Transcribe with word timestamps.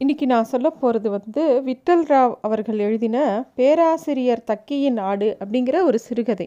இன்றைக்கி 0.00 0.26
நான் 0.30 0.48
சொல்ல 0.52 0.68
போகிறது 0.70 1.08
வந்து 1.14 1.42
விட்டல் 1.66 2.02
ராவ் 2.08 2.32
அவர்கள் 2.46 2.80
எழுதின 2.86 3.18
பேராசிரியர் 3.58 4.42
தக்கியின் 4.50 4.98
ஆடு 5.10 5.28
அப்படிங்கிற 5.42 5.76
ஒரு 5.88 5.98
சிறுகதை. 6.06 6.46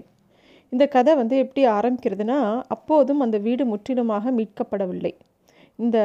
இந்த 0.71 0.85
கதை 0.95 1.13
வந்து 1.15 1.35
எப்படி 1.43 1.63
ஆரம்பிக்கிறதுனா 1.75 2.39
அப்போதும் 2.75 3.23
அந்த 3.25 3.39
வீடு 3.45 3.65
முற்றிலுமாக 3.71 4.33
மீட்கப்படவில்லை. 4.39 5.13
இந்த 5.79 5.97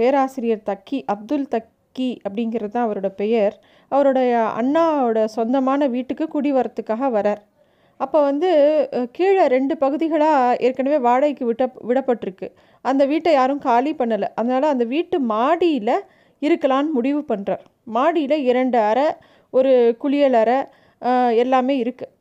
பேராசிரியர் 0.00 0.62
தக்கி 0.70 1.00
அப்துல் 1.14 1.48
தக்கி 1.56 2.10
அப்படிங்கிறது 2.26 2.72
தான் 2.76 2.86
அவரோட 2.88 3.10
பெயர். 3.22 3.56
அவருடைய 3.92 4.32
அண்ணாவோட 4.62 5.24
சொந்தமான 5.38 5.90
வீட்டுக்கு 5.96 6.26
குடி 6.36 6.52
வரத்துக்காக 6.60 7.12
வரார். 7.18 7.42
அப்போ 8.00 8.20
வந்து 8.30 8.50
கீழே 9.18 9.44
ரெண்டு 9.56 9.76
பகுதிகளாக 9.84 10.56
ஏற்கனவே 10.66 10.98
வாடகைக்கு 11.08 11.44
விட்ட 11.50 11.64
விடப்பட்டிருக்கு. 11.90 12.48
அந்த 12.84 13.02
வீட்டை 13.12 13.32
யாரும் 13.40 13.66
காலி 13.70 13.94
பண்ணலை. 14.00 14.28
அதனால் 14.40 14.72
அந்த 14.74 14.86
வீட்டு 14.96 15.16
மாடியில் 15.34 15.96
இருக்கலான்னு 16.46 16.96
முடிவு 16.96 17.20
பண்ணுறார் 17.30 17.62
மாடியில் 17.96 18.36
இரண்டு 18.50 18.78
அறை 18.90 19.06
ஒரு 19.52 19.72
குளியல் 20.02 20.38
அறை 20.42 20.58
எல்லாமே 21.42 21.76
இருக்குது 21.84 22.12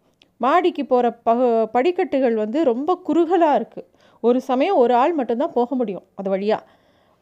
மாடிக்கு 0.42 0.84
போகிற 0.92 1.08
பக 1.28 1.50
படிக்கட்டுகள் 1.76 2.36
வந்து 2.44 2.60
ரொம்ப 2.72 2.92
குறுகலாக 3.08 3.58
இருக்குது 3.60 3.88
ஒரு 4.24 4.40
சமயம் 4.50 4.80
ஒரு 4.84 4.94
ஆள் 5.02 5.14
மட்டும்தான் 5.20 5.58
போக 5.58 5.76
முடியும் 5.82 6.06
அது 6.20 6.30
வழியாக 6.34 6.64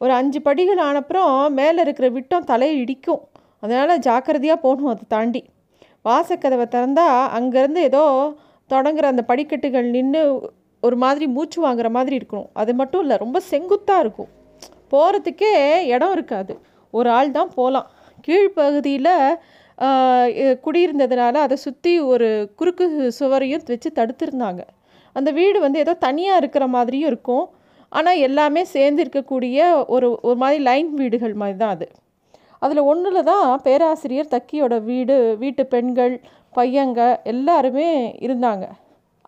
ஒரு 0.02 0.12
அஞ்சு 0.20 0.40
படிகள் 0.48 0.82
ஆனப்புறம் 0.88 1.34
மேலே 1.60 1.80
இருக்கிற 1.86 2.08
விட்டம் 2.18 2.48
தலையை 2.52 2.76
இடிக்கும். 2.84 3.22
அதனால் 3.64 4.02
ஜாக்கிரதையாக 4.06 4.64
போகணும் 4.66 4.92
அதை 4.94 5.06
தாண்டி. 5.14 5.42
வாசக்கதவை 6.08 6.66
திறந்தால் 6.76 7.18
அங்கேருந்து 7.38 7.82
ஏதோ 7.90 8.04
தொடங்குற 8.70 9.06
அந்த 9.14 9.24
படிக்கட்டுகள் 9.32 9.88
நின்று 9.96 10.22
ஒரு 10.84 10.98
மாதிரி 11.04 11.26
மூச்சு 11.36 11.60
வாங்குற 11.66 11.88
மாதிரி 11.98 12.16
இருக்கணும். 12.20 12.50
அது 12.62 12.72
மட்டும் 12.82 13.02
இல்லை 13.04 13.16
ரொம்ப 13.24 13.38
செங்குத்தாக 13.52 14.04
இருக்கும். 14.06 14.30
போகிறதுக்கே 14.92 15.54
இடம் 15.96 16.14
இருக்காது. 16.18 16.54
ஒரு 16.98 17.10
ஆள் 17.20 17.36
தான் 17.38 17.52
போகலாம் 17.58 17.88
கீழ்ப்பகுதியில் 18.26 19.14
குடியிருந்ததுனால 20.66 21.36
அதை 21.46 21.56
சுற்றி 21.66 21.94
ஒரு 22.14 22.28
குறுக்கு 22.60 22.86
சுவரையும் 23.20 23.64
வச்சு 23.72 23.90
தடுத்துருந்தாங்க. 24.00 24.62
அந்த 25.16 25.30
வீடு 25.38 25.58
வந்து 25.66 25.80
ஏதோ 25.84 25.94
தனியாக 26.08 26.42
இருக்கிற 26.42 26.64
மாதிரியும் 26.76 27.10
இருக்கும். 27.12 27.46
ஆனால் 27.98 28.22
எல்லாமே 28.28 28.62
சேர்ந்து 28.74 29.02
இருக்கக்கூடிய 29.04 29.60
ஒரு 29.96 30.08
ஒரு 30.28 30.38
மாதிரி 30.42 30.60
லைன் 30.70 30.90
வீடுகள் 31.00 31.36
மாதிரி 31.42 31.58
தான் 31.62 31.74
அது. 31.76 31.88
அதில் 32.64 32.88
ஒன்றில் 32.92 33.30
தான் 33.32 33.48
பேராசிரியர் 33.68 34.34
தக்கியோட 34.34 34.76
வீடு 34.90 35.16
வீட்டு 35.44 35.64
பெண்கள் 35.74 36.16
பையங்க 36.58 37.00
எல்லாருமே 37.34 37.90
இருந்தாங்க. 38.26 38.66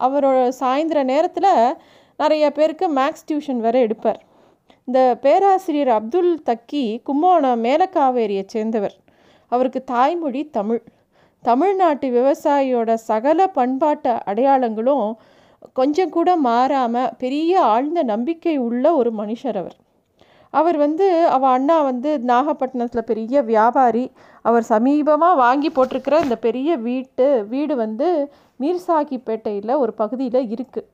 அவரோட 0.08 0.38
சாயந்தர 0.59 1.00
நேரத்தில் 1.14 1.78
நிறைய 2.22 2.46
பேருக்கு 2.58 2.86
மேக்ஸ் 3.00 3.28
டியூஷன் 3.30 3.64
வேறு 3.66 3.80
எடுப்பார். 3.88 4.22
இந்த 4.92 5.17
பேராசிரியர் 5.23 5.89
அப்துல் 5.97 6.31
தக்கி 6.47 6.81
கும்போணம் 7.08 7.61
மேலக்காவேரியை 7.66 8.42
சேர்ந்தவர். 8.53 8.95
அவருக்கு 9.52 9.80
தாய்மொழி 9.92 10.42
தமிழ். 10.58 10.81
தமிழ்நாட்டு 11.44 12.08
விவசாயியோட 12.17 12.89
சகல 13.09 13.47
பண்பாட்டு 13.58 14.14
அடையாளங்களும் 14.31 15.06
கொஞ்சம் 15.80 16.12
கூட 16.17 16.30
மாறாமல் 16.47 17.14
பெரிய 17.23 17.62
ஆழ்ந்த 17.73 18.03
நம்பிக்கை 18.03 18.56
உள்ள 18.67 18.94
ஒரு 18.95 19.12
மனுஷர் 19.22 19.59
அவர். 19.62 19.78
அவர் 20.53 20.78
வந்து 20.78 21.08
அவ 21.36 21.47
அண்ணா 21.47 21.78
வந்து 21.81 22.12
நாகப்பட்டினத்தில் 22.31 23.09
பெரிய 23.12 23.44
வியாபாரி. 23.52 24.06
அவர் 24.42 24.66
சமீபமாக 24.73 25.42
வாங்கி 25.45 25.69
போட்டிருக்கிற 25.69 26.19
இந்த 26.23 26.38
பெரிய 26.47 26.75
வீட்டு 26.89 27.28
வீடு 27.53 27.75
வந்து 27.75 28.09
மீர்சாகிப்பேட்டையில் 28.64 29.80
ஒரு 29.84 29.94
பகுதியில் 29.94 30.52
இருக்குது 30.56 30.89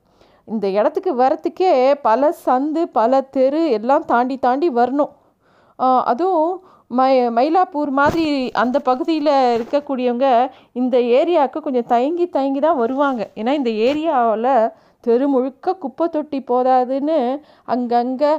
இந்த 0.54 0.66
இடத்துக்கு 0.78 1.12
வரத்துக்கே 1.22 1.72
பல 2.08 2.30
சந்து 2.46 2.82
பல 2.98 3.22
தெரு 3.36 3.62
எல்லாம் 3.78 4.06
தாண்டி 4.12 4.36
தாண்டி 4.46 4.68
வரணும். 4.80 5.14
அதுவும் 6.12 6.52
மை 6.98 7.14
மயிலாப்பூர் 7.38 7.92
மாதிரி 8.00 8.26
அந்த 8.62 8.78
பகுதியில் 8.90 9.32
இருக்கக்கூடியவங்க 9.58 10.28
இந்த 10.82 10.98
ஏரியாவுக்கு 11.20 11.60
கொஞ்சம் 11.66 11.90
தயங்கி 11.94 12.26
தயங்கி 12.36 12.62
தான் 12.66 12.82
வருவாங்க. 12.84 13.22
ஏன்னா 13.40 13.54
இந்த 13.60 13.72
ஏரியாவில் 13.88 14.52
தெரு 15.08 15.26
முழுக்க 15.34 15.74
குப்பை 15.84 16.06
தொட்டி 16.16 16.40
போதாதுன்னு 16.52 17.20
அங்கங்கே 17.76 18.32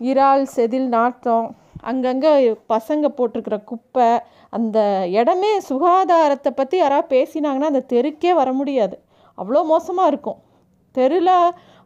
இறால் 0.00 0.44
செதில் 0.56 0.88
நாட்டம் 0.96 1.46
அங்கங்கே 1.90 2.32
பசங்க 2.74 3.06
போட்டிருக்கிற 3.18 3.56
குப்பை 3.70 4.08
அந்த 4.56 4.78
இடமே 5.20 5.52
சுகாதாரத்தை 5.68 6.50
பற்றி 6.60 6.76
யாராவது 6.80 7.12
பேசினாங்கன்னா 7.16 7.72
அந்த 7.72 7.84
தெருக்கே 7.92 8.32
வர 8.40 8.50
முடியாது. 8.60 8.96
அவ்வளோ 9.38 9.60
மோசமாக 9.72 10.10
இருக்கும். 10.12 10.38
தெருவில் 10.98 11.36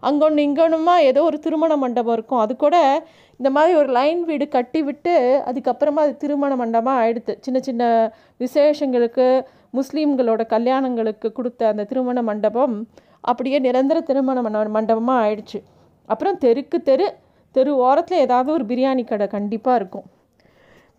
அங்கொன்று 0.08 0.40
இங்கொன்னுமா 0.46 0.94
ஏதோ 1.10 1.20
ஒரு 1.30 1.38
திருமண 1.44 1.72
மண்டபம் 1.82 2.16
இருக்கும். 2.16 2.42
அது 2.44 2.52
கூட 2.64 2.76
இந்த 3.40 3.50
மாதிரி 3.56 3.72
ஒரு 3.80 3.90
லைன் 3.98 4.20
வீடு 4.30 4.46
கட்டி 4.48 4.80
விட்டு 4.88 5.14
அதுக்கப்புறமா 5.48 6.02
அது 6.06 6.14
திருமண 6.22 6.52
மண்டபமாக 6.62 7.00
ஆயிடுது. 7.02 7.34
சின்ன 7.46 7.58
சின்ன 7.68 7.82
விசேஷங்களுக்கு 8.42 9.26
முஸ்லீம்களோட 9.78 10.42
கல்யாணங்களுக்கு 10.54 11.28
கொடுத்த 11.38 11.68
அந்த 11.72 11.86
திருமண 11.90 12.18
மண்டபம் 12.30 12.76
அப்படியே 13.30 13.58
நிரந்தர 13.66 13.98
திருமண 14.10 14.38
மண்ட 14.46 14.68
மண்டபமாக 14.78 15.22
ஆயிடுச்சு. 15.24 15.60
அப்புறம் 16.08 16.38
தெருக்கு 16.44 16.78
தெரு 16.90 17.06
தெரு 17.56 17.72
ஓரத்தில் 17.86 18.22
ஏதாவது 18.26 18.50
ஒரு 18.52 18.64
பிரியாணி 18.70 19.02
கடை 19.04 19.26
கண்டிப்பாக 19.34 19.78
இருக்கும். 19.80 20.06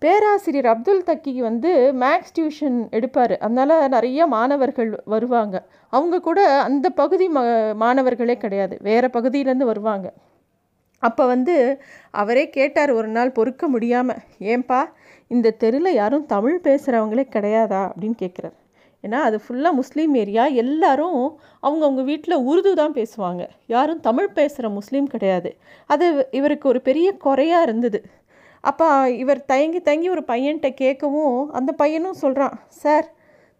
பேராசிரியர் 0.01 0.65
அப்துல் 0.65 1.03
தக்கி 1.03 1.41
வந்து 1.41 1.69
மேக்ஸ் 1.99 2.33
டியூஷன் 2.37 2.77
எடுப்பார். 2.89 3.33
அதனால் 3.37 3.89
நிறைய 3.89 4.27
மாணவர்கள் 4.27 4.89
வருவாங்க. 5.05 5.55
அவங்க 5.93 6.19
கூட 6.19 6.39
அந்த 6.59 6.87
பகுதி 6.89 7.27
ம 7.29 7.41
மாணவர்களே 7.75 8.35
கிடையாது. 8.37 8.77
வேறு 8.81 9.07
பகுதியிலேருந்து 9.07 9.69
வருவாங்க. 9.71 10.07
அப்போ 11.03 11.23
வந்து 11.25 11.55
அவரே 12.11 12.49
கேட்டார் 12.49 12.91
ஒரு 12.91 13.07
நாள் 13.07 13.31
பொறுக்க 13.31 13.67
முடியாமல் 13.67 14.21
ஏன்பா 14.53 14.81
இந்த 15.31 15.55
தெருவில் 15.63 15.93
யாரும் 15.93 16.25
தமிழ் 16.25 16.59
பேசுகிறவங்களே 16.63 17.25
கிடையாதா? 17.35 17.81
அப்படின்னு 17.89 18.17
கேட்குறாரு 18.23 18.55
ஏன்னா 19.03 19.19
அது 19.27 19.37
ஃபுல்லாக 19.43 19.73
முஸ்லீம் 19.73 20.13
ஏரியா. 20.15 20.43
எல்லாரும் 20.63 21.19
அவங்கவுங்க 21.63 22.03
வீட்டில் 22.03 22.43
உருது 22.49 22.71
தான் 22.73 22.93
பேசுவாங்க. 22.93 23.43
யாரும் 23.67 23.99
தமிழ் 23.99 24.29
பேசுகிற 24.29 24.69
முஸ்லீம் 24.69 25.07
கிடையாது. 25.07 25.49
அது 25.89 26.05
இவருக்கு 26.31 26.65
ஒரு 26.69 26.81
பெரிய 26.81 27.07
குறையாக 27.25 27.63
இருந்தது. 27.63 27.99
அப்போ 28.69 28.87
இவர் 29.23 29.41
தயங்கி 29.51 29.79
தயங்கி 29.87 30.09
ஒரு 30.15 30.23
பையன்கிட்ட 30.31 30.69
கேட்கவும் 30.83 31.37
அந்த 31.57 31.71
பையனும் 31.81 32.21
சொல்கிறான் 32.23 32.55
சார் 32.81 33.07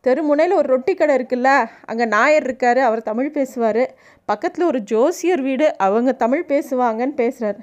தெருமுனையில் 0.05 0.57
ஒரு 0.59 0.67
ரொட்டி 0.73 0.93
கடை 0.95 1.13
இருக்குல்ல 1.17 1.51
அங்கே 1.89 2.05
நாயர் 2.15 2.45
இருக்கார் 2.47 2.81
அவர் 2.87 3.07
தமிழ் 3.09 3.35
பேசுவார். 3.37 3.83
பக்கத்தில் 4.31 4.69
ஒரு 4.71 4.79
ஜோசியர் 4.91 5.41
வீடு 5.47 5.67
அவங்க 5.85 6.11
தமிழ் 6.23 6.43
பேசுவாங்கன்னு 6.51 7.15
பேசுகிறாரு 7.23 7.61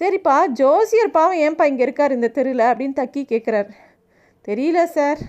சரிப்பா 0.00 0.36
ஜோசியர் 0.60 1.14
பாவம் 1.16 1.40
ஏன்பா 1.44 1.64
இங்கே 1.70 1.84
இருக்கார் 1.86 2.16
இந்த 2.16 2.28
தெருவில் 2.36 2.64
அப்படின்னு 2.70 2.98
தக்கி 3.00 3.22
கேட்குறாரு 3.32 3.70
தெரியல 4.48 4.80
சார். 4.96 5.20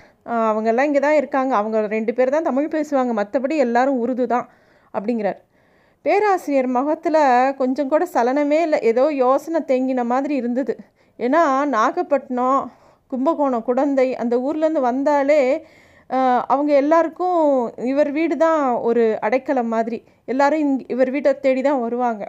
அவங்கெல்லாம் 0.49 0.87
இங்கே 0.89 1.01
தான் 1.05 1.17
இருக்காங்க. 1.19 1.51
அவங்க 1.59 1.79
ரெண்டு 1.95 2.11
பேர் 2.17 2.33
தான் 2.35 2.47
தமிழ் 2.49 2.73
பேசுவாங்க. 2.75 3.11
மற்றபடி 3.19 3.55
எல்லாரும் 3.65 4.01
உருது 4.03 4.25
தான் 4.33 4.45
அப்படிங்கிறார். 4.93 5.39
பேராசிரியர் 6.05 6.69
முகத்தில் 6.77 7.21
கொஞ்சம் 7.61 7.89
கூட 7.93 8.03
சலனமே 8.15 8.59
இல்லை. 8.67 8.79
ஏதோ 8.91 9.03
யோசனை 9.25 9.61
தேங்கின 9.71 10.03
மாதிரி 10.13 10.35
இருந்தது. 10.41 10.75
ஏன்னா 11.19 11.43
நாகப்பட்டினம் 11.65 12.71
கும்பகோணம் 13.07 13.63
குடந்தை 13.63 14.07
அந்த 14.15 14.35
ஊர்லேருந்து 14.47 14.81
வந்தாலே 14.89 15.41
அவங்க 16.53 16.71
எல்லாருக்கும் 16.73 17.41
இவர் 17.77 18.11
வீடு 18.11 18.37
தான் 18.37 18.61
ஒரு 18.87 19.03
அடைக்கலம் 19.21 19.67
மாதிரி. 19.67 19.97
எல்லாரும் 20.25 20.59
இங் 20.59 20.85
இவர் 20.87 21.09
வீட்டை 21.09 21.39
தேடி 21.39 21.61
தான் 21.61 21.81
வருவாங்க. 21.81 22.23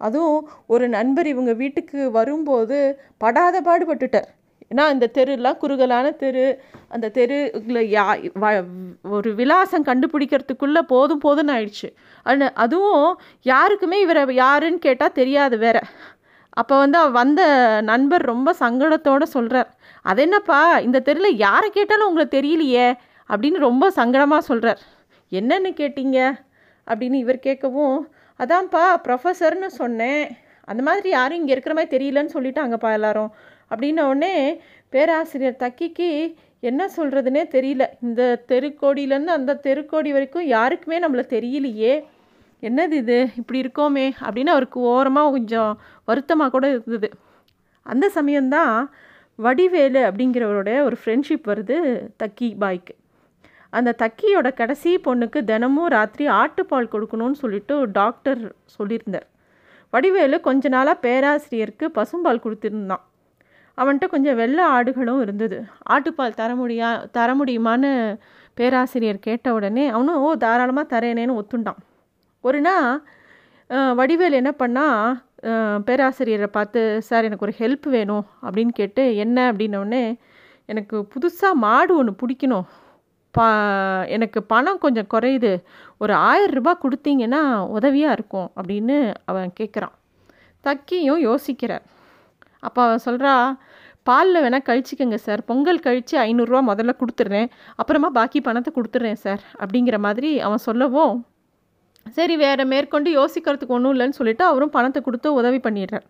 அதுவும் 0.00 0.48
ஒரு 0.66 0.88
நண்பர் 0.88 1.26
இவங்க 1.26 1.52
வீட்டுக்கு 1.52 2.10
வரும்போது 2.10 2.78
படாத 3.18 3.60
பாடுபட்டுட்டார். 3.60 4.28
ஏன்னா 4.70 4.84
இந்த 4.92 5.10
தெருலாம் 5.14 5.56
குறுகலான 5.56 6.10
தெரு. 6.10 6.46
அந்த 6.88 7.10
தெருல 7.14 7.80
யா 7.96 8.06
வ- 8.40 8.64
ஒரு 9.10 9.34
விலாசம் 9.34 9.84
கண்டுபிடிக்கிறதுக்குள்ளே 9.84 10.82
போதும் 10.92 11.22
போதும்னு 11.24 11.52
ஆயிடுச்சு. 11.56 11.88
அது 12.22 12.50
அதுவும் 12.54 13.10
யாருக்குமே 13.42 14.00
இவரை 14.00 14.34
யாருன்னு 14.34 14.78
கேட்டால் 14.78 15.16
தெரியாது 15.20 15.58
வேற. 15.58 15.78
அப்போ 16.56 16.74
வந்து 16.78 16.98
அவ 16.98 17.10
வந்த 17.10 17.42
நண்பர் 17.82 18.24
ரொம்ப 18.32 18.50
சங்கடத்தோட 18.60 19.22
சொல்கிறார் 19.36 19.68
அது 20.04 20.22
என்னப்பா 20.22 20.58
இந்த 20.78 20.98
தெருவில் 21.00 21.40
யாரை 21.46 21.68
கேட்டாலும் 21.70 22.08
உங்களுக்கு 22.08 22.36
தெரியலையே? 22.38 22.86
அப்படின்னு 23.30 23.58
ரொம்ப 23.68 23.84
சங்கடமாக 23.96 24.48
சொல்கிறார் 24.50 24.80
என்னன்னு 25.32 25.70
கேட்டீங்க? 25.80 26.18
அப்படின்னு 26.86 27.18
இவர் 27.24 27.46
கேட்கவும் 27.48 27.96
அதான்ப்பா 28.40 28.84
ப்ரொஃபஸர்னு 29.06 29.70
சொன்னேன். 29.80 30.22
அந்த 30.68 30.82
மாதிரி 30.82 31.08
யாரும் 31.08 31.38
இங்கே 31.38 31.52
இருக்கிற 31.52 31.74
மாதிரி 31.74 31.92
தெரியலன்னு 31.96 32.34
சொல்லிட்டாங்கப்பா 32.36 32.90
எல்லாரும். 32.92 33.30
அப்படின்ன 33.70 34.00
உடனே 34.12 34.34
பேராசிரியர் 34.92 35.62
தக்கிக்கு 35.64 36.08
என்ன 36.60 36.82
சொல்கிறதுனே 36.96 37.42
தெரியல. 37.56 37.84
இந்த 38.06 38.22
தெருக்கோடியிலேருந்து 38.48 39.34
அந்த 39.38 39.58
தெருக்கோடி 39.66 40.10
வரைக்கும் 40.12 40.46
யாருக்குமே 40.56 40.98
நம்மளை 41.04 41.24
தெரியலையே. 41.34 41.94
என்னது 42.62 42.92
இது? 42.92 43.28
இப்படி 43.36 43.60
இருக்கோமே 43.60 44.12
அப்படின்னு 44.22 44.46
அவருக்கு 44.46 44.80
ஓரமாக 44.80 45.30
கொஞ்சம் 45.30 45.80
வருத்தமாக 46.04 46.50
கூட 46.50 46.68
இருந்தது. 46.68 47.10
அந்த 47.82 48.10
சமயம்தான் 48.14 48.88
வடிவேலு 49.36 50.00
அப்படிங்கிறவரோட 50.00 50.82
ஒரு 50.82 50.96
ஃப்ரெண்ட்ஷிப் 51.04 51.46
வருது 51.46 51.76
தக்கி 52.16 52.56
பாய்க்கு. 52.60 52.94
அந்த 53.70 53.94
தக்கியோட 53.98 54.54
கடைசி 54.54 54.96
பொண்ணுக்கு 54.96 55.44
தினமும் 55.44 55.88
ராத்திரி 55.88 56.30
ஆட்டுப்பால் 56.32 56.88
கொடுக்கணும்னு 56.92 57.32
சொல்லிட்டு 57.32 57.90
டாக்டர் 57.90 58.54
சொல்லியிருந்தார். 58.78 59.28
வடிவேலு 59.90 60.40
கொஞ்ச 60.40 60.68
நாளாக 60.68 60.98
பேராசிரியருக்கு 61.08 61.90
பசும்பால் 61.94 62.42
கொடுத்துருந்தான். 62.44 63.02
அவன்கிட்ட 63.76 64.08
கொஞ்சம் 64.08 64.36
வெள்ளை 64.36 64.64
ஆடுகளும் 64.64 65.20
இருந்தது. 65.20 65.64
ஆட்டுப்பால் 65.90 66.34
தர 66.34 66.54
முடியா 66.54 67.04
தர 67.12 67.34
முடியுமான்னு 67.34 68.18
பேராசிரியர் 68.54 69.18
கேட்ட 69.18 69.52
உடனே 69.52 69.88
அவனும் 69.88 70.16
ஓ 70.16 70.34
தாராளமாக 70.34 70.98
தரேனேன்னு 70.98 71.38
ஒத்துண்டான். 71.38 71.80
ஒரு 72.44 72.60
நாள் 72.66 72.92
வடிவேல் 73.98 74.38
என்ன 74.38 74.50
பண்ணால் 74.62 75.18
பேராசிரியரை 75.88 76.48
பார்த்து 76.56 76.80
சார் 77.08 77.26
எனக்கு 77.28 77.46
ஒரு 77.46 77.54
ஹெல்ப் 77.60 77.86
வேணும் 77.94 78.24
அப்படின்னு 78.44 78.72
கேட்டு 78.80 79.02
என்ன? 79.24 79.38
அப்படின்னோடனே 79.50 80.04
எனக்கு 80.68 80.96
புதுசாக 81.12 81.60
மாடு 81.64 81.92
ஒன்று 82.00 82.12
பிடிக்கணும். 82.22 82.66
பா 83.34 83.46
எனக்கு 84.14 84.38
பணம் 84.52 84.82
கொஞ்சம் 84.84 85.10
குறையுது. 85.14 85.52
ஒரு 86.02 86.12
ஆயிரம் 86.28 86.56
ரூபாய் 86.58 86.82
கொடுத்தீங்கன்னா 86.84 87.42
உதவியாக 87.76 88.16
இருக்கும் 88.18 88.48
அப்படின்னு 88.58 88.96
அவன் 89.30 89.50
கேட்குறான் 89.60 89.94
தக்கியும் 90.64 91.22
யோசிக்கிறார். 91.28 91.84
அப்போ 92.66 92.80
அவன் 92.86 93.04
சொல்கிறா 93.06 93.34
பாலில் 94.08 94.42
வேணால் 94.44 94.66
கழிச்சிக்கங்க 94.68 95.18
சார். 95.26 95.40
பொங்கல் 95.48 95.84
கழித்து 95.86 96.14
ஐநூறுரூவா 96.28 96.62
முதல்ல 96.70 96.92
கொடுத்துட்றேன். 97.00 97.48
அப்புறமா 97.80 98.08
பாக்கி 98.18 98.40
பணத்தை 98.48 98.70
கொடுத்துட்றேன் 98.76 99.20
சார். 99.24 99.42
அப்படிங்கிற 99.62 99.98
மாதிரி 100.06 100.32
அவன் 100.46 100.66
சொல்லவும் 100.68 101.14
சரி 102.06 102.34
வேறு 102.44 102.64
மேற்கொண்டு 102.72 103.10
யோசிக்கிறதுக்கு 103.18 103.76
ஒன்றும் 103.76 103.92
இல்லைன்னு 103.94 104.18
சொல்லிட்டு 104.18 104.44
அவரும் 104.48 104.74
பணத்தை 104.76 105.00
கொடுத்து 105.02 105.28
உதவி 105.40 105.60
பண்ணிடுறார். 105.66 106.06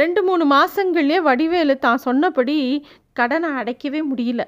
ரெண்டு 0.00 0.20
மூணு 0.28 0.44
மாதங்கள்லேயே 0.54 1.20
வடிவேலு 1.28 1.74
தான் 1.86 2.02
சொன்னபடி 2.06 2.56
கடனை 3.18 3.48
அடைக்கவே 3.60 4.00
முடியல. 4.10 4.42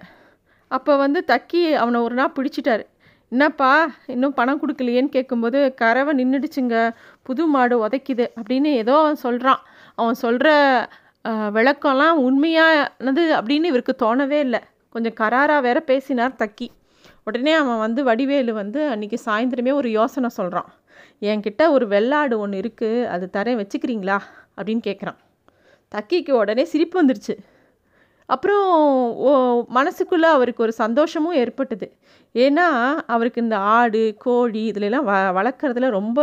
அப்போ 0.70 0.92
வந்து 1.04 1.20
தக்கி 1.32 1.62
அவனை 1.82 1.98
ஒரு 2.06 2.14
நாள் 2.20 2.34
பிடிச்சிட்டாரு. 2.36 2.84
என்னப்பா 3.32 3.70
இன்னும் 4.14 4.36
பணம் 4.38 4.60
கொடுக்கலையேன்னு 4.62 5.14
கேட்கும்போது 5.16 5.58
கறவை 5.80 6.12
நின்றுடுச்சுங்க 6.18 6.76
புது 7.28 7.42
மாடு 7.54 7.76
உதைக்குது 7.84 8.26
அப்படின்னு 8.38 8.70
ஏதோ 8.82 8.94
அவன் 9.02 9.22
சொல்கிறான் 9.26 9.62
அவன் 10.00 10.18
சொல்கிற 10.24 10.48
விளக்கம்லாம் 11.56 12.20
உண்மையானது 12.26 13.24
அப்படின்னு 13.38 13.70
இவருக்கு 13.72 13.94
தோணவே 14.04 14.38
இல்லை. 14.46 14.60
கொஞ்சம் 14.94 15.18
கராராக 15.20 15.66
வேற 15.66 15.78
பேசினார் 15.90 16.40
தக்கி. 16.42 16.68
உடனே 17.26 17.52
அவன் 17.52 17.78
வந்து 17.78 18.04
வடிவேலு 18.04 18.52
வந்து 18.52 18.80
அன்றைக்கி 18.90 19.18
சாயந்தரமே 19.26 19.72
ஒரு 19.72 19.90
யோசனை 19.90 20.28
சொல்கிறான் 20.28 20.70
என்கிட்ட 21.22 21.62
ஒரு 21.70 21.86
வெள்ளாடு 21.88 22.34
ஒன்று 22.38 22.60
இருக்குது 22.60 23.04
அது 23.06 23.26
தரேன் 23.32 23.60
வச்சுக்கிறீங்களா? 23.60 24.16
அப்படின்னு 24.56 24.82
கேட்குறான் 24.86 25.18
தக்கிக்கு 25.92 26.32
உடனே 26.32 26.64
சிரிப்பு 26.64 26.96
வந்துருச்சு. 27.02 27.34
அப்புறம் 28.28 28.66
ஓ 29.22 29.32
மனசுக்குள்ளே 29.74 30.28
அவருக்கு 30.36 30.62
ஒரு 30.62 30.72
சந்தோஷமும் 30.74 31.34
ஏற்பட்டது. 31.34 31.86
ஏன்னா 32.34 32.66
அவருக்கு 33.06 33.42
இந்த 33.42 33.56
ஆடு 33.76 34.02
கோழி 34.18 34.70
இதுலலாம் 34.72 35.08
வ 35.10 35.14
வளர்க்குறதுல 35.38 35.90
ரொம்ப 35.90 36.20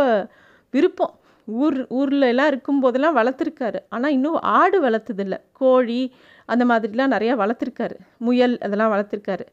விருப்பம். 0.74 1.14
ஊர் 1.48 1.78
ஊரில் 1.90 2.30
எல்லாம் 2.32 2.50
இருக்கும்போதெல்லாம் 2.52 3.18
வளர்த்துருக்காரு. 3.18 3.80
ஆனால் 3.88 4.12
இன்னும் 4.12 4.38
ஆடு 4.58 4.78
வளர்த்ததில்ல. 4.88 5.36
கோழி 5.52 6.00
அந்த 6.48 6.64
மாதிரிலாம் 6.66 7.14
நிறையா 7.16 7.34
வளர்த்துருக்காரு. 7.42 7.96
முயல் 8.18 8.56
அதெல்லாம் 8.60 8.92
வளர்த்துருக்காரு. 8.94 9.46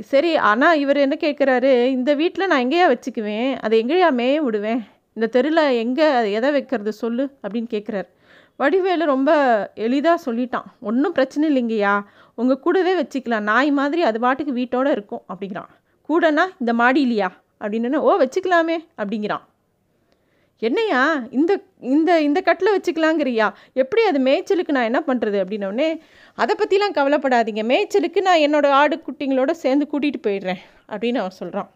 சரி 0.00 0.36
ஆனால் 0.36 0.78
இவர் 0.78 0.96
என்ன 0.96 1.16
கேட்குறாரு 1.20 1.84
இந்த 1.84 2.14
வீட்டில் 2.14 2.46
நான் 2.46 2.68
எங்கேயா 2.68 2.86
வச்சுக்குவேன்? 2.92 3.56
அதை 3.60 3.84
எங்கேயா 3.84 4.10
மேய 4.10 4.36
விடுவேன்? 4.36 4.84
இந்த 5.12 5.26
தெருவில் 5.26 5.76
எங்கே 5.76 6.32
எதை 6.32 6.50
வைக்கிறது 6.50 6.92
சொல்லு? 6.92 7.24
அப்படின்னு 7.42 7.68
கேட்குறாரு 7.70 8.08
வடிவேலு 8.56 9.04
ரொம்ப 9.04 9.30
எளிதாக 9.74 10.32
சொல்லிட்டான். 10.32 10.64
ஒன்றும் 10.80 11.12
பிரச்சனை 11.12 11.46
இல்லைங்கய்யா. 11.50 12.04
உங்கள் 12.34 12.60
கூடவே 12.60 13.02
வச்சுக்கலாம். 13.02 13.40
நாய் 13.40 13.70
மாதிரி 13.70 14.02
அது 14.02 14.20
பாட்டுக்கு 14.20 14.52
வீட்டோட 14.54 14.90
இருக்கும் 14.90 15.22
அப்படிங்கிறான். 15.32 15.70
கூடனா 16.08 16.44
இந்த 16.60 16.72
மாடியிலையா? 16.72 17.28
அப்படின்னு 17.60 17.96
ஓ 17.96 18.18
வச்சுக்கலாமே 18.18 18.76
அப்படிங்கிறான். 18.98 19.44
என்னையா? 20.58 21.22
இந்த 21.30 21.60
இந்த 21.80 22.22
இந்த 22.22 22.40
கட்டில் 22.40 22.74
வச்சுக்கலாங்கிறியா? 22.76 23.52
எப்படி 23.72 24.02
அது 24.02 24.18
மேய்ச்சலுக்கு 24.18 24.70
நான் 24.70 24.84
என்ன 24.84 25.02
பண்ணுறது 25.06 25.38
அப்படின்னோடனே 25.42 25.88
அதை 26.34 26.54
பற்றிலாம் 26.58 26.96
கவலைப்படாதீங்க. 26.98 27.62
மேய்ச்சலுக்கு 27.72 28.20
நான் 28.20 28.38
என்னோட 28.38 28.66
ஆடு 28.66 29.02
குட்டிங்களோட 29.06 29.50
சேர்ந்து 29.50 29.86
கூட்டிகிட்டு 29.92 30.22
போயிடுறேன். 30.26 30.62
அப்படின்னு 30.88 31.16
அவன் 31.16 31.30
சொல்கிறான் 31.30 31.70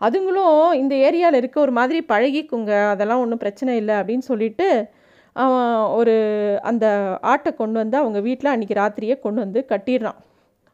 அதுங்களும் 0.00 0.72
இந்த 0.72 0.94
ஏரியாவில் 0.94 1.34
இருக்க 1.34 1.60
ஒரு 1.60 1.72
மாதிரி 1.72 2.04
பழகிக்குங்க. 2.08 2.88
அதெல்லாம் 2.88 3.20
ஒன்றும் 3.20 3.38
பிரச்சனை 3.38 3.76
இல்லை. 3.76 3.94
அப்படின்னு 3.94 4.26
சொல்லிட்டு 4.30 4.86
அவன் 5.32 5.74
ஒரு 5.98 6.14
அந்த 6.62 7.18
ஆட்டை 7.22 7.54
கொண்டு 7.54 7.78
வந்து 7.78 7.96
அவங்க 7.96 8.20
வீட்டில் 8.20 8.52
அன்றைக்கி 8.54 8.76
ராத்திரியே 8.82 9.18
கொண்டு 9.18 9.40
வந்து 9.40 9.64
கட்டிடுறான். 9.68 10.18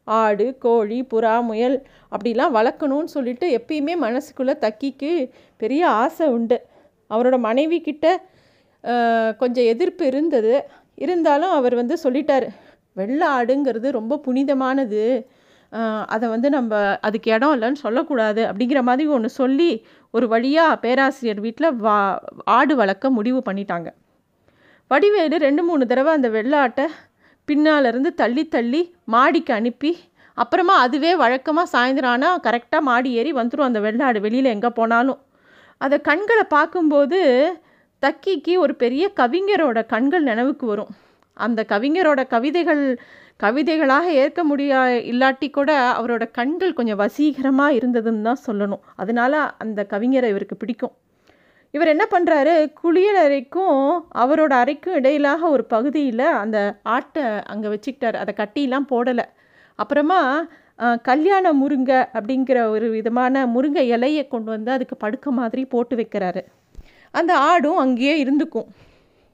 ஆடு 0.03 0.55
கோழி 0.59 1.07
புறா 1.13 1.43
முயல் 1.43 1.87
அப்படிலாம் 2.15 2.55
வளர்க்கணும்னு 2.57 3.03
சொல்லிட்டு 3.03 3.47
எப்பயுமே 3.57 3.93
மனசுக்குள்ளே 4.01 4.53
தக்கிக்கு 4.65 5.29
பெரிய 5.57 5.89
ஆசை 5.89 6.27
உண்டு. 6.27 6.57
அவரோட 7.11 7.37
மனைவி 7.47 7.77
கிட்ட 7.87 8.05
கொஞ்சம் 9.41 9.69
எதிர்ப்பு 9.73 10.03
இருந்தது. 10.11 10.53
இருந்தாலும் 11.05 11.53
அவர் 11.59 11.75
வந்து 11.81 11.95
சொல்லிட்டார் 12.03 12.47
வெள்ளை 12.97 13.27
ஆடுங்கிறது 13.37 13.87
ரொம்ப 13.99 14.19
புனிதமானது. 14.25 15.03
அதை 16.13 16.25
வந்து 16.33 16.49
நம்ம 16.55 16.81
அதுக்கு 17.07 17.29
இடம் 17.35 17.53
இல்லைன்னு 17.55 17.83
சொல்லக்கூடாது. 17.85 18.41
அப்படிங்கிற 18.49 18.81
மாதிரி 18.89 19.05
ஒன்று 19.15 19.29
சொல்லி 19.41 19.69
ஒரு 20.13 20.25
வழியாக 20.33 20.79
பேராசிரியர் 20.83 21.41
வீட்டில் 21.45 21.77
வா 21.85 21.95
ஆடு 22.57 22.73
வளர்க்க 22.81 23.09
முடிவு 23.17 23.39
பண்ணிட்டாங்க. 23.47 23.89
வடிவேலு 24.91 25.37
ரெண்டு 25.47 25.61
மூணு 25.67 25.83
தடவை 25.91 26.11
அந்த 26.17 26.29
வெள்ளாட்டை 26.37 26.85
பின்னாலேருந்து 27.47 28.09
தள்ளி 28.21 28.43
தள்ளி 28.55 28.81
மாடிக்கு 29.13 29.51
அனுப்பி 29.59 29.91
அப்புறமா 30.37 30.73
அதுவே 30.85 31.11
வழக்கமாக 31.23 31.71
சாயந்தரம் 31.73 32.13
ஆனால் 32.15 32.41
கரெக்டாக 32.45 32.87
மாடி 32.89 33.09
ஏறி 33.19 33.31
வந்துடும் 33.39 33.67
அந்த 33.67 33.79
வெள்ளாடு 33.85 34.19
வெளியில் 34.25 34.53
எங்கே 34.55 34.71
போனாலும். 34.79 35.19
அதை 35.77 35.97
கண்களை 36.01 36.43
பார்க்கும்போது 36.49 37.19
தக்கிக்கு 38.01 38.53
ஒரு 38.57 38.75
பெரிய 38.75 39.11
கவிஞரோட 39.15 39.85
கண்கள் 39.85 40.23
நினைவுக்கு 40.23 40.65
வரும். 40.67 40.91
அந்த 41.33 41.65
கவிஞரோட 41.69 42.21
கவிதைகள் 42.27 42.83
கவிதைகளாக 43.43 44.05
ஏற்க 44.21 44.43
முடியா 44.43 44.81
இல்லாட்டி 45.11 45.49
கூட 45.49 45.71
அவரோட 45.99 46.23
கண்கள் 46.31 46.73
கொஞ்சம் 46.73 46.99
வசீகரமாக 46.99 47.77
இருந்ததுன்னு 47.77 48.21
தான் 48.21 48.45
சொல்லணும். 48.47 48.83
அதனால 48.95 49.33
அந்த 49.57 49.85
கவிஞரை 49.89 50.29
இவருக்கு 50.33 50.55
பிடிக்கும். 50.55 50.93
இவர் 51.71 51.87
என்ன 51.87 52.05
பண்ணுறாரு 52.11 52.53
குளியல் 52.73 53.19
அறைக்கும் 53.25 53.79
அவரோட 54.17 54.53
அறைக்கும் 54.63 54.93
இடையிலாக 54.93 55.49
ஒரு 55.49 55.63
பகுதியில் 55.65 56.27
அந்த 56.43 56.57
ஆட்டை 56.83 57.23
அங்கே 57.45 57.67
வச்சுக்கிட்டார். 57.67 58.17
அதை 58.23 58.33
கட்டிலாம் 58.37 58.89
போடலை. 58.89 59.25
அப்புறமா 59.75 60.19
கல்யாண 60.79 61.53
முருங்கை 61.53 61.99
அப்படிங்கிற 62.17 62.67
ஒரு 62.69 62.89
விதமான 62.89 63.45
முருங்கை 63.45 63.83
இலையை 63.95 64.27
கொண்டு 64.27 64.49
வந்து 64.51 64.71
அதுக்கு 64.71 64.95
படுக்க 64.95 65.31
மாதிரி 65.31 65.65
போட்டு 65.65 65.95
வைக்கிறாரு. 65.95 66.41
அந்த 67.11 67.37
ஆடும் 67.37 67.77
அங்கேயே 67.77 68.23
இருந்துக்கும். 68.23 68.67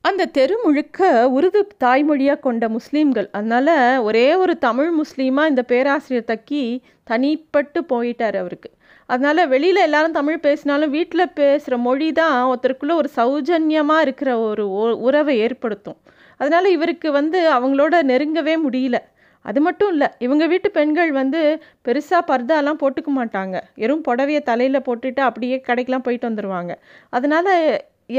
அந்த 0.01 0.25
தெரு 0.25 0.55
முழுக்க 0.63 1.29
உருது 1.37 1.67
தாய்மொழியாக 1.83 2.39
கொண்ட 2.39 2.69
முஸ்லீம்கள். 2.69 3.27
அதனால் 3.31 3.99
ஒரே 3.99 4.35
ஒரு 4.35 4.57
தமிழ் 4.57 4.91
முஸ்லீமாக 4.99 5.51
இந்த 5.51 5.63
பேராசிரியர் 5.63 6.29
தக்கி 6.31 6.83
தனிப்பட்டு 7.09 7.79
போயிட்டார் 7.91 8.37
அவருக்கு. 8.37 8.69
அதனால் 9.05 9.47
வெளியில் 9.47 9.85
எல்லாரும் 9.87 10.11
தமிழ் 10.11 10.39
பேசினாலும் 10.39 10.89
வீட்டில் 10.89 11.33
பேசுகிற 11.33 11.77
மொழி 11.77 12.11
தான் 12.11 12.35
ஒருத்தருக்குள்ளே 12.51 12.95
ஒரு 13.01 13.09
சௌஜன்யமாக 13.15 14.01
இருக்கிற 14.01 14.39
ஒரு 14.39 14.65
உறவை 15.07 15.39
ஏற்படுத்தும். 15.39 15.99
அதனால் 16.37 16.65
இவருக்கு 16.65 17.11
வந்து 17.11 17.39
அவங்களோட 17.57 17.95
நெருங்கவே 18.11 18.55
முடியல. 18.65 18.99
அது 19.45 19.59
மட்டும் 19.67 19.91
இல்லை 19.93 20.07
இவங்க 20.25 20.43
வீட்டு 20.51 20.69
பெண்கள் 20.77 21.11
வந்து 21.19 21.39
பெருசாக 21.85 22.21
பர்தாலாம் 22.31 22.81
போட்டுக்க 22.81 23.09
மாட்டாங்க. 23.19 23.55
வெறும் 23.81 24.03
புடவைய 24.07 24.39
தலையில் 24.49 24.85
போட்டுட்டு 24.87 25.21
அப்படியே 25.27 25.57
கடைக்கெலாம் 25.67 26.05
போயிட்டு 26.07 26.29
வந்துடுவாங்க 26.29 26.73
அதனால் 27.17 27.53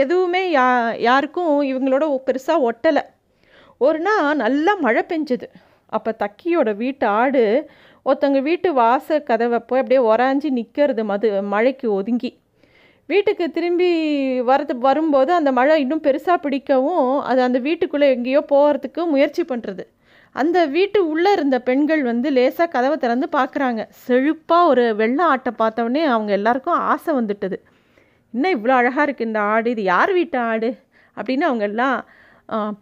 எதுவுமே 0.03 0.43
யா 0.57 0.67
யாருக்கும் 1.09 1.55
இவங்களோட 1.71 2.05
பெருசாக 2.29 2.67
ஒட்டலை. 2.69 3.05
ஒரு 3.81 4.01
நாள் 4.07 4.41
நல்லா 4.45 4.73
மழை 4.87 5.03
பெஞ்சது. 5.13 5.47
அப்போ 5.97 6.11
தக்கியோட 6.23 6.71
வீட்டு 6.83 7.07
ஆடு 7.21 7.43
ஒருத்தங்க 8.07 8.39
வீட்டு 8.49 8.69
வாச 8.83 9.19
கதவை 9.31 9.59
போய் 9.69 9.81
அப்படியே 9.83 10.01
உராஞ்சி 10.11 10.49
நிற்கிறது 10.59 11.03
மது 11.11 11.29
மழைக்கு 11.55 11.87
ஒதுங்கி. 11.99 12.31
வீட்டுக்கு 13.09 13.45
திரும்பி 13.57 13.89
வரது 14.51 14.75
வரும்போது 14.87 15.31
அந்த 15.39 15.51
மழை 15.59 15.75
இன்னும் 15.85 16.05
பெருசாக 16.07 16.39
பிடிக்கவும் 16.45 17.09
அது 17.31 17.41
அந்த 17.49 17.59
வீட்டுக்குள்ளே 17.67 18.09
எங்கேயோ 18.17 18.41
போகிறதுக்கு 18.53 19.03
முயற்சி 19.15 19.43
பண்ணுறது 19.53 19.85
அந்த 20.41 20.59
வீட்டு 20.75 20.99
உள்ளே 21.13 21.31
இருந்த 21.37 21.57
பெண்கள் 21.69 22.03
வந்து 22.11 22.29
லேசாக 22.37 22.69
கதவை 22.75 22.97
திறந்து 23.05 23.27
பார்க்குறாங்க. 23.39 23.81
செழுப்பாக 24.05 24.71
ஒரு 24.73 24.85
வெள்ளை 25.01 25.25
ஆட்டை 25.33 25.53
பார்த்தவொடனே 25.63 26.03
அவங்க 26.15 26.33
எல்லாருக்கும் 26.39 26.81
ஆசை 26.93 27.13
வந்துட்டது. 27.21 27.57
இன்னும் 28.35 28.55
இவ்வளோ 28.57 28.75
அழகாக 28.81 29.05
இருக்குது 29.07 29.29
இந்த 29.31 29.41
ஆடு? 29.55 29.69
இது 29.75 29.83
யார் 29.95 30.13
வீட்டு 30.19 30.39
ஆடு? 30.51 30.71
அப்படின்னு 31.17 31.45
அவங்க 31.49 31.65
எல்லாம் 31.71 31.97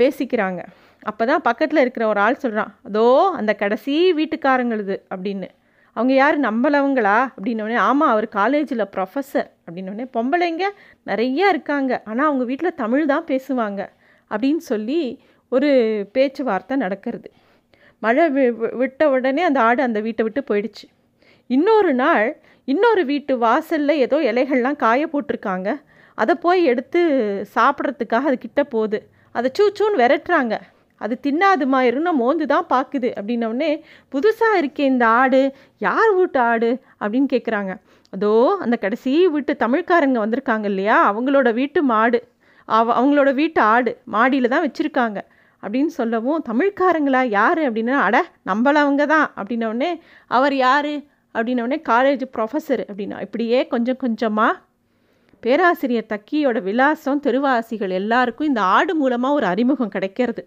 பேசிக்கிறாங்க. 0.01 0.61
அப்போ 1.11 1.23
தான் 1.31 1.45
பக்கத்தில் 1.49 1.83
இருக்கிற 1.83 2.05
ஒரு 2.13 2.21
ஆள் 2.25 2.43
சொல்கிறான் 2.43 2.73
அதோ 2.89 3.05
அந்த 3.39 3.53
கடைசி 3.63 3.95
வீட்டுக்காரங்களுது 4.19 4.97
அப்படின்னு. 5.15 5.49
அவங்க 5.97 6.13
யார்? 6.15 6.37
நம்பலவங்களா 6.49 7.19
அப்படின்னோடனே 7.37 7.79
ஆமாம் 7.87 8.13
அவர் 8.15 8.27
காலேஜில் 8.37 8.91
ப்ரொஃபஸர் 8.95 9.49
அப்படின்னோடனே 9.67 10.07
பொம்பளைங்க 10.17 10.65
நிறையா 11.11 11.47
இருக்காங்க. 11.55 11.93
ஆனால் 12.09 12.29
அவங்க 12.29 12.45
வீட்டில் 12.51 12.79
தமிழ் 12.83 13.11
தான் 13.13 13.27
பேசுவாங்க 13.33 13.81
அப்படின்னு 14.31 14.63
சொல்லி 14.71 15.01
ஒரு 15.51 15.69
பேச்சுவார்த்தை 16.13 16.77
நடக்கிறது. 16.77 17.31
மழை 17.99 18.31
வி- 18.31 18.75
விட்ட 18.75 19.11
உடனே 19.11 19.43
அந்த 19.43 19.61
ஆடு 19.61 19.83
அந்த 19.83 20.01
வீட்டை 20.01 20.27
விட்டு 20.27 20.55
போயிடுச்சு. 20.55 20.89
இன்னொரு 21.47 21.95
நாள் 21.95 22.41
இன்னொரு 22.65 23.05
வீட்டு 23.05 23.39
வாசலில் 23.39 23.99
ஏதோ 23.99 24.17
இலைகள்லாம் 24.17 24.77
காய 24.77 25.07
போட்டிருக்காங்க. 25.07 25.81
அதை 26.15 26.35
போய் 26.35 26.65
எடுத்து 26.65 27.01
சாப்பிட்றதுக்காக 27.55 28.25
அது 28.25 28.39
கிட்ட 28.39 28.65
போகுது. 28.65 29.09
அதை 29.33 29.51
சூச்சூன்னு 29.59 29.99
விரட்டுறாங்க. 29.99 30.61
அது 30.97 31.19
தின்னாதுமா 31.23 31.83
இருன்னா 31.89 32.13
மோந்து 32.13 32.47
தான் 32.47 32.67
பார்க்குது 32.71 33.13
அப்படின்னோடனே 33.23 33.81
புதுசாக 34.13 34.59
இருக்கே 34.59 34.79
இந்த 34.79 35.07
ஆடு. 35.07 35.53
யார் 35.79 36.15
வீட்டு 36.15 36.41
ஆடு? 36.41 36.79
அப்படின்னு 37.01 37.27
கேட்குறாங்க 37.33 37.77
அதோ 38.11 38.57
அந்த 38.61 38.77
கடைசி 38.77 39.29
வீட்டு 39.29 39.57
தமிழ்காரங்க 39.59 40.19
வந்திருக்காங்க 40.19 40.65
இல்லையா? 40.65 40.99
அவங்களோட 41.13 41.53
வீட்டு 41.53 41.83
மாடு. 41.83 42.29
அவ 42.65 43.01
அவங்களோட 43.01 43.35
வீட்டு 43.35 43.61
ஆடு. 43.61 43.99
மாடியில் 44.05 44.49
தான் 44.49 44.71
வச்சுருக்காங்க. 44.71 45.21
அப்படின்னு 45.63 45.93
சொல்லவும் 45.99 46.43
தமிழ்காரங்களா? 46.49 47.23
யார்? 47.29 47.59
அப்படின்னா 47.59 47.97
அட 48.07 48.19
நம்மளவங்க 48.47 49.07
தான். 49.07 49.33
அப்படின்னோடனே 49.37 49.91
அவர் 50.27 50.57
யார்? 50.57 50.93
அப்படின்னோடனே 51.35 51.79
காலேஜ் 51.89 52.23
ப்ரொஃபஸர் 52.37 52.83
அப்படின்னா 52.91 53.21
இப்படியே 53.21 53.67
கொஞ்சம் 53.67 53.97
கொஞ்சமாக 53.97 54.61
பேராசிரியர் 55.43 56.09
தக்கியோட 56.09 56.59
விலாசம் 56.63 57.21
தெருவாசிகள் 57.27 57.93
எல்லாருக்கும் 57.99 58.47
இந்த 58.47 58.61
ஆடு 58.61 58.95
மூலமாக 58.95 59.35
ஒரு 59.35 59.47
அறிமுகம் 59.47 59.89
கிடைக்கிறது. 59.89 60.43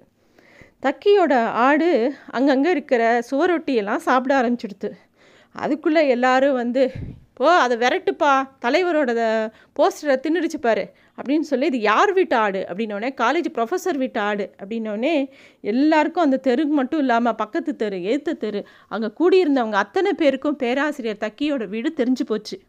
தக்கியோட 0.86 1.34
ஆடு 1.68 1.90
அங்கங்கே 2.32 2.70
இருக்கிற 2.70 3.04
சுவரொட்டியெல்லாம் 3.32 4.06
சாப்பிட 4.08 4.34
ஆரம்பிச்சிடுது. 4.42 4.92
அதுக்குள்ளே 5.56 6.08
எல்லாரும் 6.08 6.54
வந்து 6.54 6.84
போ 7.40 7.46
அதை 7.64 7.76
விரட்டுப்பா. 7.84 8.34
தலைவரோட 8.64 9.12
போஸ்டரை 9.78 10.16
தின்னுடுச்சுப்பார் 10.26 10.84
அப்படின்னு 11.18 11.46
சொல்லி 11.52 11.66
இது 11.72 11.80
யார் 11.92 12.12
வீட்டு 12.18 12.36
ஆடு? 12.44 12.62
அப்படின்னோடனே 12.70 13.10
காலேஜ் 13.22 13.50
ப்ரொஃபஸர் 13.56 13.98
வீட்டு 14.04 14.20
ஆடு. 14.30 14.46
அப்படின்னோடனே 14.62 15.16
எல்லாருக்கும் 15.74 16.26
அந்த 16.26 16.40
தெருக்கு 16.48 16.76
மட்டும் 16.82 17.02
இல்லாமல் 17.06 17.40
பக்கத்து 17.42 17.74
தெரு 17.82 18.00
எழுத்த 18.10 18.38
தெரு 18.44 18.62
அங்கே 18.96 19.10
கூடியிருந்தவங்க 19.22 19.80
அத்தனை 19.86 20.14
பேருக்கும் 20.22 20.60
பேராசிரியர் 20.64 21.24
தக்கியோட 21.26 21.66
வீடு 21.74 21.92
தெரிஞ்சு 22.02 22.26
போச்சு. 22.34 22.60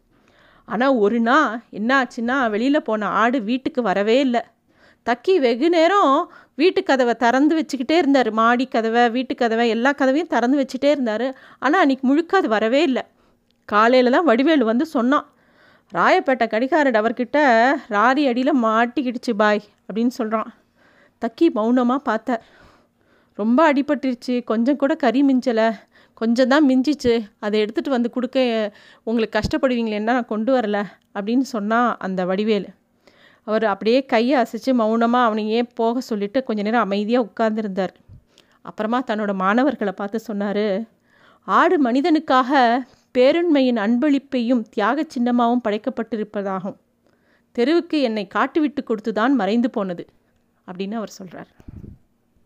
ஆனால் 0.67 0.97
ஒரு 1.05 1.19
நாள் 1.29 1.55
என்ன 1.79 1.91
ஆச்சுன்னா 2.01 2.37
வெளியில் 2.55 2.87
போன 2.89 3.09
ஆடு 3.23 3.39
வீட்டுக்கு 3.49 3.81
வரவே 3.91 4.17
இல்லை. 4.27 4.43
தக்கி 5.07 5.33
வெகு 5.43 5.67
நேரம் 5.75 6.13
வீட்டு 6.61 6.81
கதவை 6.83 7.13
திறந்து 7.23 7.53
வச்சுக்கிட்டே 7.57 7.97
இருந்தார். 8.01 8.29
மாடி 8.39 8.65
கதவை 8.75 9.03
வீட்டு 9.15 9.33
கதவை 9.41 9.65
எல்லா 9.73 9.91
கதவையும் 9.99 10.31
திறந்து 10.35 10.57
வச்சுட்டே 10.61 10.89
இருந்தார். 10.95 11.27
ஆனால் 11.65 11.81
அன்றைக்கி 11.83 12.05
முழுக்க 12.09 12.37
அது 12.41 12.49
வரவே 12.55 12.81
இல்லை. 12.89 13.03
காலையில் 13.69 14.15
தான் 14.15 14.27
வடிவேலு 14.29 14.65
வந்து 14.71 14.85
சொன்னான் 14.85 15.25
ராயப்பேட்டை 15.93 16.45
கடிகாரட் 16.53 16.99
அவர்கிட்ட 17.01 17.39
ராரி 17.87 18.23
அடியில் 18.27 18.61
மாட்டிக்கிடுச்சு 18.65 19.33
பாய் 19.41 19.61
அப்படின்னு 19.87 20.13
சொல்கிறான் 20.19 20.49
தக்கி 21.21 21.47
மௌனமாக 21.57 22.01
பார்த்த 22.09 22.39
ரொம்ப 23.39 23.59
அடிபட்டுருச்சு 23.71 24.35
கொஞ்சம் 24.43 24.79
கூட 24.81 24.93
கறி 24.95 25.21
மிஞ்சலை 25.29 25.67
கொஞ்சம் 26.21 26.51
தான் 26.51 26.65
மிஞ்சிச்சு 26.69 27.13
அதை 27.39 27.55
எடுத்துகிட்டு 27.63 27.95
வந்து 27.95 28.09
கொடுக்க 28.09 28.37
உங்களுக்கு 29.03 29.37
கஷ்டப்படுவீங்களேன்னா 29.39 30.13
நான் 30.17 30.31
கொண்டு 30.33 30.51
வரல 30.57 30.77
அப்படின்னு 31.15 31.45
சொன்னால் 31.55 31.89
அந்த 32.05 32.21
வடிவேலு. 32.25 32.69
அவர் 33.47 33.65
அப்படியே 33.71 33.99
கையை 34.05 34.35
அசைச்சு 34.43 34.71
மௌனமாக 34.73 35.27
அவனை 35.27 35.43
ஏன் 35.57 35.71
போக 35.73 36.01
சொல்லிவிட்டு 36.01 36.39
கொஞ்ச 36.43 36.59
நேரம் 36.61 36.85
அமைதியாக 36.85 37.25
உட்கார்ந்துருந்தார். 37.27 37.93
அப்புறமா 38.61 38.99
தன்னோட 39.09 39.31
மாணவர்களை 39.43 39.93
பார்த்து 39.97 40.19
சொன்னார் 40.29 40.65
ஆடு 41.47 41.75
மனிதனுக்காக 41.81 42.51
பேருண்மையின் 43.17 43.77
அன்பளிப்பையும் 43.77 44.63
தியாக 44.69 45.05
சின்னமாகவும் 45.15 45.63
படைக்கப்பட்டிருப்பதாகும். 45.63 46.77
தெருவுக்கு 47.51 48.01
என்னை 48.01 48.27
காட்டுவிட்டு 48.27 48.83
கொடுத்துதான் 48.83 49.33
மறைந்து 49.33 49.69
போனது 49.69 50.05
அப்படின்னு 50.67 50.93
அவர் 50.93 51.09
சொல்கிறார் 51.09 51.47